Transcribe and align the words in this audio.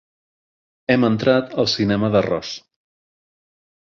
Hem 0.93 1.03
entrat 1.09 1.53
al 1.63 1.69
cinema 1.73 2.09
d'arròs. 2.15 2.55